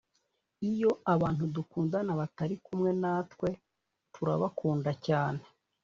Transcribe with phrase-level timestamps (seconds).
[0.71, 3.49] iyo abantu dukunda batari kumwe natwe,
[4.13, 5.43] turabakunda cyane.